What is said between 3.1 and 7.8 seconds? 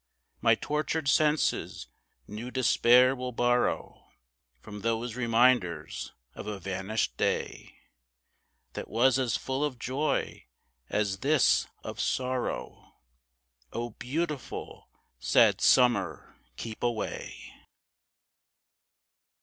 will borrow From those reminders of a vanished day,